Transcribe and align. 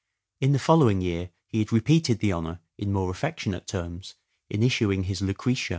In 0.39 0.51
the 0.53 0.57
following 0.57 1.01
year 1.01 1.29
he 1.45 1.59
had 1.59 1.71
repeated 1.71 2.17
the 2.17 2.33
honour 2.33 2.59
in 2.75 2.91
more 2.91 3.11
affectionate 3.11 3.67
terms 3.67 4.15
in 4.49 4.63
issuing 4.63 5.03
his" 5.03 5.21
Lucrece." 5.21 5.69